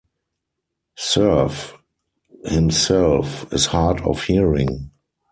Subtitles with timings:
[0.97, 1.75] Cerf
[2.45, 4.89] himself is hard of hearing.